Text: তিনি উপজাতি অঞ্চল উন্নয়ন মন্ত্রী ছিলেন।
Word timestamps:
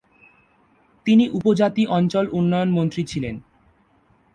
তিনি 1.05 1.23
উপজাতি 1.29 1.83
অঞ্চল 1.89 2.25
উন্নয়ন 2.31 2.69
মন্ত্রী 2.71 3.01
ছিলেন। 3.03 3.35